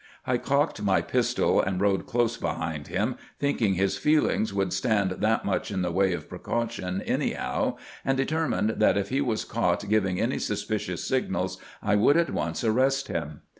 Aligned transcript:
I 0.25 0.39
cocked 0.39 0.81
my 0.81 1.01
pistol, 1.01 1.61
and 1.61 1.79
rode 1.79 2.07
close 2.07 2.35
behind 2.35 2.87
him, 2.87 3.17
thinking 3.37 3.75
his 3.75 3.99
feelings 3.99 4.51
would 4.51 4.73
stand 4.73 5.11
that 5.11 5.45
much 5.45 5.69
in 5.69 5.83
the 5.83 5.91
way 5.91 6.13
of 6.13 6.27
precaution 6.27 7.03
any 7.03 7.33
how, 7.33 7.77
and 8.03 8.17
determined 8.17 8.69
that 8.79 8.97
if 8.97 9.09
he 9.09 9.21
was 9.21 9.45
caught 9.45 9.87
giving 9.87 10.19
any 10.19 10.39
suspicious 10.39 11.03
signals 11.05 11.59
I 11.83 11.97
would 11.97 12.17
at 12.17 12.31
once 12.31 12.63
arrest 12.63 13.09
him. 13.09 13.41